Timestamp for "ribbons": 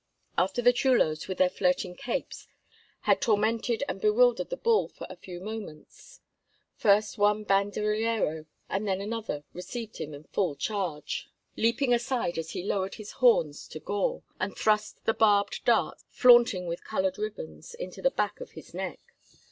17.19-17.75